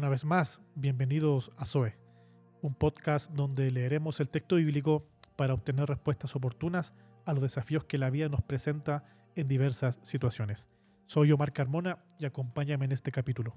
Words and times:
Una 0.00 0.08
vez 0.08 0.24
más, 0.24 0.62
bienvenidos 0.76 1.52
a 1.58 1.66
Zoe, 1.66 1.94
un 2.62 2.74
podcast 2.74 3.30
donde 3.32 3.70
leeremos 3.70 4.18
el 4.20 4.30
texto 4.30 4.56
bíblico 4.56 5.04
para 5.36 5.52
obtener 5.52 5.90
respuestas 5.90 6.34
oportunas 6.34 6.94
a 7.26 7.34
los 7.34 7.42
desafíos 7.42 7.84
que 7.84 7.98
la 7.98 8.08
vida 8.08 8.30
nos 8.30 8.40
presenta 8.40 9.04
en 9.34 9.46
diversas 9.46 9.98
situaciones. 10.02 10.68
Soy 11.04 11.32
Omar 11.32 11.52
Carmona 11.52 11.98
y 12.18 12.24
acompáñame 12.24 12.86
en 12.86 12.92
este 12.92 13.12
capítulo. 13.12 13.54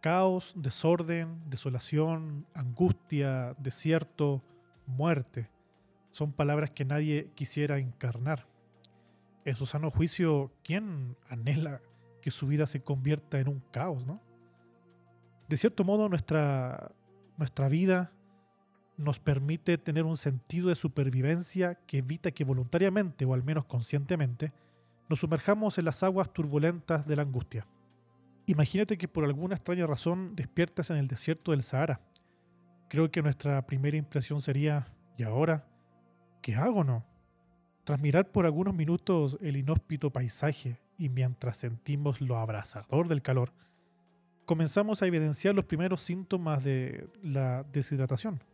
Caos, 0.00 0.54
desorden, 0.56 1.42
desolación, 1.50 2.46
angustia, 2.54 3.54
desierto, 3.58 4.42
muerte 4.86 5.50
son 6.16 6.32
palabras 6.32 6.70
que 6.70 6.86
nadie 6.86 7.30
quisiera 7.34 7.78
encarnar. 7.78 8.46
En 9.44 9.54
su 9.54 9.66
sano 9.66 9.90
juicio, 9.90 10.50
¿quién 10.64 11.14
anhela 11.28 11.82
que 12.22 12.30
su 12.30 12.46
vida 12.46 12.64
se 12.64 12.82
convierta 12.82 13.38
en 13.38 13.48
un 13.48 13.60
caos, 13.70 14.04
no? 14.06 14.22
De 15.46 15.58
cierto 15.58 15.84
modo, 15.84 16.08
nuestra, 16.08 16.92
nuestra 17.36 17.68
vida 17.68 18.12
nos 18.96 19.20
permite 19.20 19.76
tener 19.76 20.04
un 20.04 20.16
sentido 20.16 20.70
de 20.70 20.74
supervivencia 20.74 21.74
que 21.86 21.98
evita 21.98 22.30
que 22.30 22.44
voluntariamente, 22.44 23.26
o 23.26 23.34
al 23.34 23.44
menos 23.44 23.66
conscientemente, 23.66 24.54
nos 25.10 25.20
sumerjamos 25.20 25.76
en 25.76 25.84
las 25.84 26.02
aguas 26.02 26.32
turbulentas 26.32 27.06
de 27.06 27.16
la 27.16 27.22
angustia. 27.22 27.66
Imagínate 28.46 28.96
que 28.96 29.06
por 29.06 29.24
alguna 29.24 29.56
extraña 29.56 29.86
razón 29.86 30.34
despiertas 30.34 30.88
en 30.88 30.96
el 30.96 31.08
desierto 31.08 31.50
del 31.50 31.62
Sahara. 31.62 32.00
Creo 32.88 33.10
que 33.10 33.20
nuestra 33.20 33.66
primera 33.66 33.98
impresión 33.98 34.40
sería, 34.40 34.86
¿y 35.18 35.24
ahora? 35.24 35.66
¿Qué 36.46 36.54
hago 36.54 36.84
no? 36.84 37.04
Tras 37.82 38.00
mirar 38.00 38.30
por 38.30 38.46
algunos 38.46 38.72
minutos 38.72 39.36
el 39.40 39.56
inhóspito 39.56 40.12
paisaje 40.12 40.78
y 40.96 41.08
mientras 41.08 41.56
sentimos 41.56 42.20
lo 42.20 42.38
abrasador 42.38 43.08
del 43.08 43.20
calor, 43.20 43.52
comenzamos 44.44 45.02
a 45.02 45.06
evidenciar 45.06 45.56
los 45.56 45.64
primeros 45.64 46.02
síntomas 46.02 46.62
de 46.62 47.08
la 47.20 47.64
deshidratación. 47.72 48.44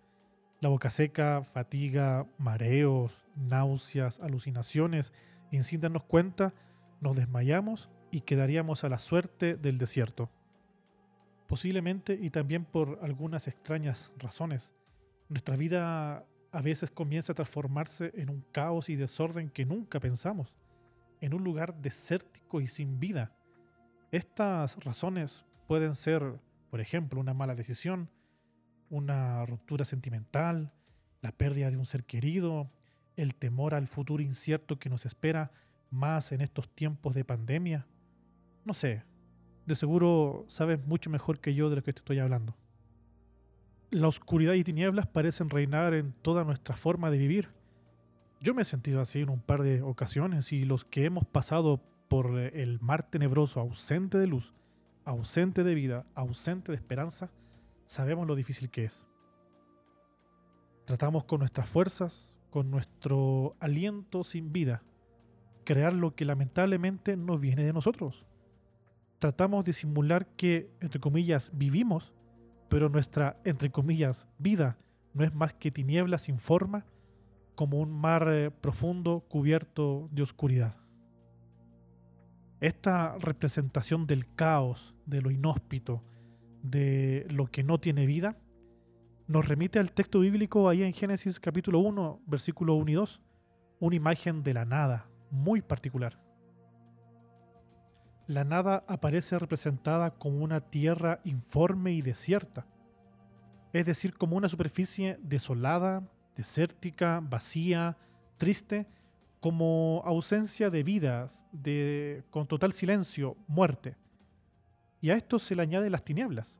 La 0.63 0.71
boca 0.71 0.89
seca, 0.89 1.43
fatiga, 1.45 2.27
mareos, 2.39 3.29
náuseas, 3.37 4.21
alucinaciones, 4.21 5.13
y 5.51 5.63
sin 5.63 5.83
darnos 5.83 6.05
cuenta, 6.05 6.55
nos 7.03 7.17
desmayamos 7.17 7.91
y 8.11 8.23
quedaríamos 8.23 8.85
a 8.85 8.89
la 8.89 8.99
suerte 8.99 9.55
del 9.57 9.77
desierto. 9.77 10.31
Posiblemente 11.47 12.19
y 12.19 12.31
también 12.31 12.65
por 12.65 13.01
algunas 13.03 13.49
extrañas 13.49 14.13
razones. 14.17 14.73
Nuestra 15.29 15.57
vida 15.57 16.25
a 16.53 16.61
veces 16.61 16.91
comienza 16.91 17.33
a 17.33 17.35
transformarse 17.35 18.13
en 18.15 18.31
un 18.31 18.45
caos 18.53 18.91
y 18.91 18.97
desorden 18.97 19.49
que 19.49 19.65
nunca 19.65 19.99
pensamos, 19.99 20.55
en 21.21 21.35
un 21.35 21.43
lugar 21.43 21.81
desértico 21.81 22.61
y 22.61 22.69
sin 22.69 23.01
vida. 23.01 23.33
Estas 24.11 24.77
razones 24.85 25.47
pueden 25.67 25.95
ser, 25.95 26.39
por 26.71 26.81
ejemplo, 26.81 27.21
una 27.21 27.33
mala 27.33 27.55
decisión, 27.55 28.11
una 28.91 29.47
ruptura 29.47 29.87
sentimental, 29.87 30.73
la 31.23 31.33
pérdida 31.33 31.71
de 31.71 31.79
un 31.79 31.87
ser 31.87 32.05
querido, 32.05 32.71
el 33.17 33.35
temor 33.35 33.75
al 33.75 33.89
futuro 33.89 34.23
incierto 34.23 34.79
que 34.79 34.91
nos 34.91 35.07
espera 35.07 35.53
más 35.91 36.33
en 36.33 36.43
estos 36.43 36.69
tiempos 36.69 37.15
de 37.15 37.25
pandemia. 37.25 37.87
No 38.67 38.75
sé, 38.75 39.05
de 39.65 39.75
seguro 39.75 40.45
sabes 40.49 40.85
mucho 40.87 41.09
mejor 41.09 41.41
que 41.41 41.55
yo 41.55 41.71
de 41.71 41.77
lo 41.77 41.83
que 41.83 41.93
te 41.95 42.01
estoy 42.01 42.19
hablando 42.19 42.57
la 43.93 44.09
oscuridad 44.09 44.55
y 44.55 44.65
tinieblas 44.65 45.07
parecen 45.07 45.51
reinar 45.51 45.95
en 45.95 46.13
toda 46.23 46.45
nuestra 46.45 46.77
forma 46.77 47.11
de 47.11 47.19
vivir. 47.19 47.51
Yo 48.41 48.55
me 48.55 48.63
he 48.63 48.65
sentido 48.65 49.01
así 49.01 49.21
en 49.21 49.29
un 49.29 49.41
par 49.41 49.63
de 49.63 49.83
ocasiones 49.83 50.53
y 50.53 50.65
los 50.65 50.85
que 50.85 51.05
hemos 51.05 51.27
pasado 51.27 51.81
por 52.09 52.39
el 52.39 52.81
mar 52.81 53.09
tenebroso 53.09 53.61
ausente 53.61 54.19
de 54.19 54.27
luz, 54.27 54.55
ausente 55.05 55.63
de 55.63 55.75
vida, 55.75 56.07
ausente 56.15 56.73
de 56.73 56.77
esperanza, 56.77 57.31
sabemos 57.87 58.27
lo 58.27 58.35
difícil 58.35 58.71
que 58.71 58.85
es. 58.85 59.07
Tratamos 60.87 61.25
con 61.25 61.41
nuestras 61.41 61.71
fuerzas, 61.71 62.33
con 62.51 62.71
nuestro 62.71 63.57
aliento 63.61 64.25
sin 64.25 64.53
vida, 64.53 64.83
crear 65.65 65.93
lo 65.93 66.15
que 66.15 66.25
lamentablemente 66.25 67.17
no 67.17 67.39
viene 67.39 67.65
de 67.65 67.73
nosotros. 67.73 68.25
Tratamos 69.19 69.65
de 69.65 69.75
simular 69.75 70.27
que, 70.27 70.71
entre 70.81 70.99
comillas, 70.99 71.53
vivimos 71.55 72.13
pero 72.73 72.89
nuestra, 72.89 73.39
entre 73.45 73.71
comillas, 73.71 74.27
vida 74.39 74.79
no 75.13 75.25
es 75.25 75.35
más 75.35 75.53
que 75.53 75.71
tiniebla 75.71 76.17
sin 76.17 76.39
forma, 76.39 76.87
como 77.55 77.79
un 77.79 77.93
mar 77.93 78.27
eh, 78.33 78.51
profundo 78.51 79.27
cubierto 79.29 80.09
de 80.11 80.23
oscuridad. 80.23 80.79
Esta 82.61 83.19
representación 83.19 84.07
del 84.07 84.35
caos, 84.35 84.95
de 85.05 85.21
lo 85.21 85.31
inhóspito, 85.31 86.03
de 86.63 87.27
lo 87.29 87.45
que 87.45 87.63
no 87.63 87.79
tiene 87.79 88.07
vida, 88.07 88.39
nos 89.27 89.47
remite 89.47 89.79
al 89.79 89.93
texto 89.93 90.21
bíblico 90.21 90.71
ahí 90.71 90.83
en 90.83 90.95
Génesis 90.95 91.41
capítulo 91.41 91.79
1, 91.81 92.23
versículo 92.27 92.77
1 92.77 92.91
y 92.91 92.95
2, 92.95 93.21
una 93.81 93.97
imagen 93.97 94.43
de 94.43 94.55
la 94.55 94.65
nada 94.65 95.11
muy 95.31 95.61
particular. 95.61 96.19
La 98.27 98.45
nada 98.45 98.85
aparece 98.87 99.39
representada 99.39 100.13
como 100.13 100.45
una 100.45 100.61
tierra 100.61 101.21
informe 101.25 101.93
y 101.93 102.03
desierta, 102.03 102.67
es 103.73 103.87
decir, 103.87 104.15
como 104.15 104.37
una 104.37 104.49
superficie 104.49 105.19
desolada, 105.23 106.03
desértica, 106.37 107.21
vacía, 107.23 107.97
triste, 108.37 108.87
como 109.41 110.03
ausencia 110.05 110.71
de 110.71 110.83
vidas, 110.83 111.47
de, 111.53 112.23
con 112.31 112.47
total 112.47 112.73
silencio, 112.73 113.37
muerte. 113.49 113.97
Y 115.01 115.11
a 115.11 115.17
esto 115.17 115.39
se 115.39 115.57
le 115.57 115.63
añade 115.63 115.91
las 115.91 116.05
tinieblas, 116.05 116.55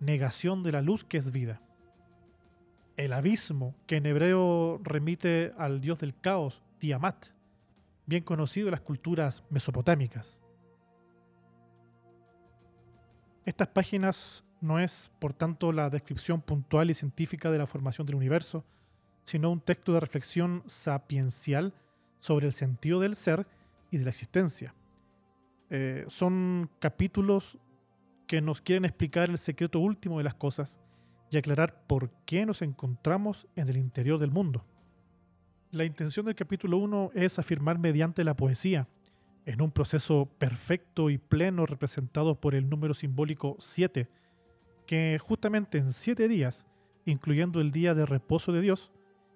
negación 0.00 0.62
de 0.62 0.72
la 0.72 0.82
luz 0.82 1.04
que 1.04 1.18
es 1.18 1.30
vida. 1.30 1.60
El 2.96 3.12
abismo, 3.12 3.74
que 3.86 3.96
en 3.96 4.06
hebreo 4.06 4.80
remite 4.82 5.50
al 5.58 5.80
dios 5.80 6.00
del 6.00 6.18
caos, 6.18 6.62
Tiamat, 6.78 7.26
bien 8.06 8.24
conocido 8.24 8.68
en 8.68 8.72
las 8.72 8.80
culturas 8.80 9.44
mesopotámicas. 9.50 10.38
Estas 13.44 13.68
páginas 13.68 14.44
no 14.60 14.78
es, 14.78 15.10
por 15.18 15.32
tanto, 15.32 15.72
la 15.72 15.90
descripción 15.90 16.40
puntual 16.40 16.90
y 16.90 16.94
científica 16.94 17.50
de 17.50 17.58
la 17.58 17.66
formación 17.66 18.06
del 18.06 18.16
universo, 18.16 18.64
sino 19.24 19.50
un 19.50 19.60
texto 19.60 19.92
de 19.92 20.00
reflexión 20.00 20.62
sapiencial 20.66 21.74
sobre 22.20 22.46
el 22.46 22.52
sentido 22.52 23.00
del 23.00 23.16
ser 23.16 23.46
y 23.90 23.98
de 23.98 24.04
la 24.04 24.10
existencia. 24.10 24.74
Eh, 25.70 26.04
son 26.06 26.70
capítulos 26.78 27.58
que 28.26 28.40
nos 28.40 28.60
quieren 28.60 28.84
explicar 28.84 29.28
el 29.28 29.38
secreto 29.38 29.80
último 29.80 30.18
de 30.18 30.24
las 30.24 30.34
cosas 30.34 30.78
y 31.30 31.36
aclarar 31.36 31.86
por 31.86 32.10
qué 32.24 32.46
nos 32.46 32.62
encontramos 32.62 33.48
en 33.56 33.68
el 33.68 33.76
interior 33.76 34.18
del 34.18 34.30
mundo. 34.30 34.64
La 35.70 35.84
intención 35.84 36.26
del 36.26 36.34
capítulo 36.34 36.76
1 36.76 37.10
es 37.14 37.38
afirmar 37.38 37.78
mediante 37.78 38.22
la 38.22 38.36
poesía, 38.36 38.86
en 39.46 39.60
un 39.60 39.70
proceso 39.70 40.26
perfecto 40.38 41.10
y 41.10 41.18
pleno 41.18 41.66
representado 41.66 42.40
por 42.40 42.54
el 42.54 42.68
número 42.68 42.94
simbólico 42.94 43.56
7, 43.58 44.08
que 44.86 45.18
justamente 45.20 45.78
en 45.78 45.92
siete 45.92 46.28
días, 46.28 46.64
incluyendo 47.04 47.60
el 47.60 47.72
día 47.72 47.94
de 47.94 48.06
reposo 48.06 48.52
de 48.52 48.60
Dios, 48.60 48.90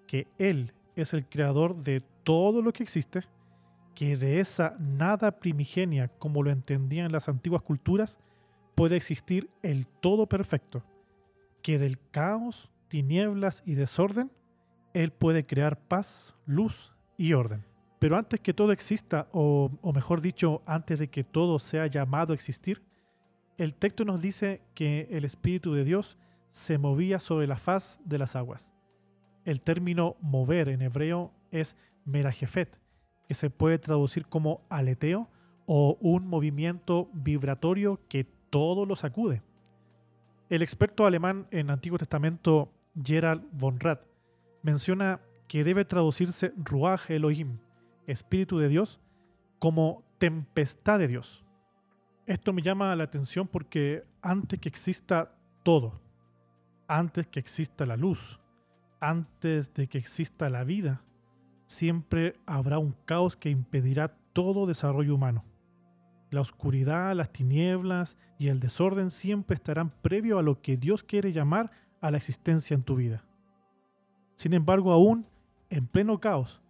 que 0.06 0.28
Él 0.38 0.74
es 0.94 1.12
el 1.12 1.26
creador 1.26 1.76
de 1.76 2.02
todo 2.22 2.62
lo 2.62 2.72
que 2.72 2.82
existe, 2.82 3.24
que 3.94 4.16
de 4.16 4.40
esa 4.40 4.76
nada 4.78 5.38
primigenia 5.40 6.08
como 6.08 6.42
lo 6.42 6.50
entendían 6.50 7.12
las 7.12 7.28
antiguas 7.28 7.62
culturas, 7.62 8.18
puede 8.74 8.96
existir 8.96 9.50
el 9.62 9.86
todo 9.86 10.28
perfecto, 10.28 10.84
que 11.62 11.78
del 11.78 11.98
caos, 12.10 12.70
tinieblas 12.88 13.62
y 13.66 13.74
desorden, 13.74 14.30
Él 14.92 15.12
puede 15.12 15.46
crear 15.46 15.78
paz, 15.78 16.34
luz 16.44 16.92
y 17.16 17.32
orden. 17.32 17.64
Pero 18.06 18.18
antes 18.18 18.38
que 18.38 18.54
todo 18.54 18.70
exista, 18.70 19.26
o, 19.32 19.68
mejor 19.92 20.20
dicho, 20.20 20.62
antes 20.64 21.00
de 21.00 21.08
que 21.08 21.24
todo 21.24 21.58
sea 21.58 21.88
llamado 21.88 22.32
a 22.32 22.36
existir, 22.36 22.80
el 23.58 23.74
texto 23.74 24.04
nos 24.04 24.22
dice 24.22 24.62
que 24.74 25.08
el 25.10 25.24
Espíritu 25.24 25.74
de 25.74 25.82
Dios 25.82 26.16
se 26.50 26.78
movía 26.78 27.18
sobre 27.18 27.48
la 27.48 27.56
faz 27.56 27.98
de 28.04 28.18
las 28.18 28.36
aguas. 28.36 28.70
El 29.44 29.60
término 29.60 30.14
mover 30.20 30.68
en 30.68 30.82
hebreo 30.82 31.32
es 31.50 31.74
merajefet, 32.04 32.78
que 33.26 33.34
se 33.34 33.50
puede 33.50 33.80
traducir 33.80 34.28
como 34.28 34.64
aleteo 34.68 35.28
o 35.66 35.98
un 36.00 36.28
movimiento 36.28 37.10
vibratorio 37.12 37.98
que 38.08 38.22
todo 38.22 38.86
lo 38.86 38.94
sacude. 38.94 39.42
El 40.48 40.62
experto 40.62 41.06
alemán 41.06 41.48
en 41.50 41.70
Antiguo 41.70 41.98
Testamento 41.98 42.72
Gerald 43.04 43.42
von 43.50 43.80
Rath 43.80 44.06
menciona 44.62 45.20
que 45.48 45.64
debe 45.64 45.84
traducirse 45.84 46.52
Ruach 46.56 47.10
Elohim, 47.10 47.58
Espíritu 48.06 48.58
de 48.58 48.68
Dios, 48.68 49.00
como 49.58 50.04
tempestad 50.18 50.98
de 50.98 51.08
Dios. 51.08 51.44
Esto 52.26 52.52
me 52.52 52.62
llama 52.62 52.94
la 52.96 53.04
atención 53.04 53.46
porque 53.46 54.02
antes 54.22 54.58
que 54.58 54.68
exista 54.68 55.36
todo, 55.62 56.00
antes 56.88 57.26
que 57.26 57.40
exista 57.40 57.86
la 57.86 57.96
luz, 57.96 58.40
antes 59.00 59.72
de 59.74 59.86
que 59.88 59.98
exista 59.98 60.48
la 60.48 60.64
vida, 60.64 61.02
siempre 61.66 62.34
habrá 62.46 62.78
un 62.78 62.92
caos 63.04 63.36
que 63.36 63.50
impedirá 63.50 64.16
todo 64.32 64.66
desarrollo 64.66 65.14
humano. 65.14 65.44
La 66.30 66.40
oscuridad, 66.40 67.14
las 67.14 67.32
tinieblas 67.32 68.16
y 68.38 68.48
el 68.48 68.58
desorden 68.58 69.10
siempre 69.10 69.54
estarán 69.54 69.90
previo 69.90 70.38
a 70.38 70.42
lo 70.42 70.60
que 70.60 70.76
Dios 70.76 71.04
quiere 71.04 71.32
llamar 71.32 71.70
a 72.00 72.10
la 72.10 72.16
existencia 72.16 72.74
en 72.74 72.82
tu 72.82 72.96
vida. 72.96 73.24
Sin 74.34 74.52
embargo, 74.52 74.92
aún 74.92 75.26
en 75.70 75.86
pleno 75.86 76.18
caos 76.20 76.60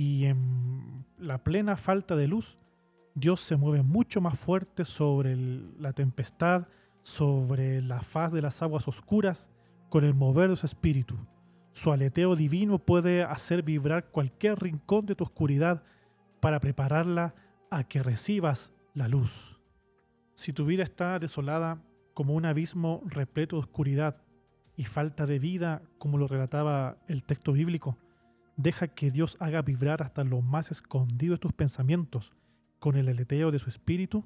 y 0.00 0.24
en 0.24 1.04
la 1.18 1.44
plena 1.44 1.76
falta 1.76 2.16
de 2.16 2.26
luz, 2.26 2.56
Dios 3.14 3.42
se 3.42 3.56
mueve 3.56 3.82
mucho 3.82 4.22
más 4.22 4.40
fuerte 4.40 4.86
sobre 4.86 5.36
la 5.36 5.92
tempestad, 5.92 6.68
sobre 7.02 7.82
la 7.82 8.00
faz 8.00 8.32
de 8.32 8.40
las 8.40 8.62
aguas 8.62 8.88
oscuras, 8.88 9.50
con 9.90 10.04
el 10.04 10.14
mover 10.14 10.48
de 10.48 10.56
su 10.56 10.64
espíritu. 10.64 11.18
Su 11.72 11.92
aleteo 11.92 12.34
divino 12.34 12.78
puede 12.78 13.24
hacer 13.24 13.62
vibrar 13.62 14.06
cualquier 14.10 14.58
rincón 14.58 15.04
de 15.04 15.16
tu 15.16 15.24
oscuridad 15.24 15.82
para 16.40 16.60
prepararla 16.60 17.34
a 17.70 17.84
que 17.84 18.02
recibas 18.02 18.72
la 18.94 19.06
luz. 19.06 19.60
Si 20.32 20.54
tu 20.54 20.64
vida 20.64 20.82
está 20.82 21.18
desolada 21.18 21.82
como 22.14 22.32
un 22.32 22.46
abismo 22.46 23.02
repleto 23.04 23.56
de 23.56 23.60
oscuridad 23.60 24.22
y 24.78 24.84
falta 24.84 25.26
de 25.26 25.38
vida, 25.38 25.82
como 25.98 26.16
lo 26.16 26.26
relataba 26.26 26.96
el 27.06 27.22
texto 27.22 27.52
bíblico, 27.52 27.98
deja 28.62 28.88
que 28.88 29.10
Dios 29.10 29.36
haga 29.40 29.62
vibrar 29.62 30.02
hasta 30.02 30.24
lo 30.24 30.42
más 30.42 30.70
escondido 30.70 31.34
de 31.34 31.38
tus 31.38 31.52
pensamientos 31.52 32.32
con 32.78 32.96
el 32.96 33.08
aleteo 33.08 33.50
de 33.50 33.58
su 33.58 33.68
espíritu 33.68 34.24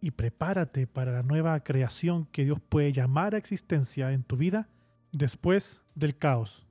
y 0.00 0.12
prepárate 0.12 0.86
para 0.86 1.12
la 1.12 1.22
nueva 1.22 1.58
creación 1.60 2.26
que 2.26 2.44
Dios 2.44 2.60
puede 2.68 2.92
llamar 2.92 3.34
a 3.34 3.38
existencia 3.38 4.12
en 4.12 4.22
tu 4.22 4.36
vida 4.36 4.68
después 5.12 5.80
del 5.94 6.16
caos. 6.16 6.66